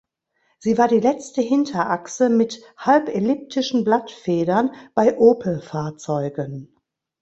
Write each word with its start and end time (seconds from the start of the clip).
Sie 0.57 0.79
war 0.79 0.87
die 0.87 0.99
letzte 0.99 1.43
Hinterachse 1.43 2.29
mit 2.29 2.63
halbelliptischen 2.75 3.83
Blattfedern 3.83 4.71
bei 4.95 5.15
Opel-Fahrzeugen. 5.19 6.75